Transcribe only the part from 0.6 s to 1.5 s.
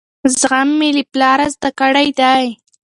مې له پلاره